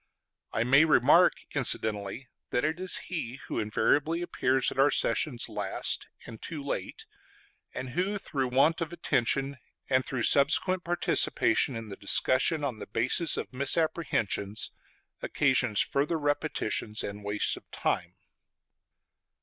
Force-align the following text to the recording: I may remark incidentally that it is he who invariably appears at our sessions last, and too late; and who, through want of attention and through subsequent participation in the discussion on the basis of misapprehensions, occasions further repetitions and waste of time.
I 0.51 0.63
may 0.63 0.83
remark 0.83 1.33
incidentally 1.53 2.27
that 2.49 2.65
it 2.65 2.79
is 2.79 2.97
he 2.97 3.39
who 3.45 3.59
invariably 3.59 4.23
appears 4.23 4.71
at 4.71 4.79
our 4.79 4.89
sessions 4.89 5.47
last, 5.47 6.07
and 6.25 6.41
too 6.41 6.63
late; 6.63 7.05
and 7.75 7.91
who, 7.91 8.17
through 8.17 8.47
want 8.47 8.81
of 8.81 8.91
attention 8.91 9.59
and 9.91 10.03
through 10.03 10.23
subsequent 10.23 10.83
participation 10.83 11.75
in 11.75 11.89
the 11.89 11.95
discussion 11.97 12.63
on 12.63 12.79
the 12.79 12.87
basis 12.87 13.37
of 13.37 13.53
misapprehensions, 13.53 14.71
occasions 15.21 15.81
further 15.81 16.17
repetitions 16.17 17.03
and 17.03 17.23
waste 17.23 17.55
of 17.55 17.69
time. 17.69 18.15